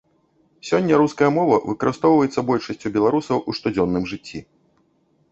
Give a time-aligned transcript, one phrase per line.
[0.67, 4.39] Сёння руская мова выкарыстоўваецца большасцю беларусаў у штодзённым жыцці.